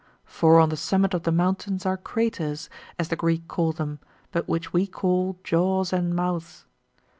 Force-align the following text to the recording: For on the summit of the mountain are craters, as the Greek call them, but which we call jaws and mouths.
For 0.25 0.59
on 0.59 0.69
the 0.69 0.77
summit 0.77 1.13
of 1.13 1.21
the 1.21 1.31
mountain 1.31 1.77
are 1.85 1.95
craters, 1.95 2.71
as 2.97 3.09
the 3.09 3.15
Greek 3.15 3.47
call 3.47 3.71
them, 3.71 3.99
but 4.31 4.49
which 4.49 4.73
we 4.73 4.87
call 4.87 5.37
jaws 5.43 5.93
and 5.93 6.15
mouths. 6.15 6.65